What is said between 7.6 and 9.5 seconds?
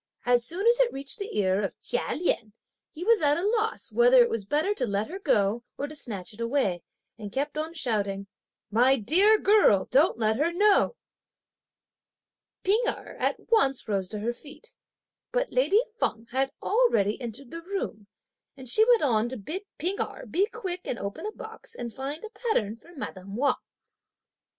shouting, "My dear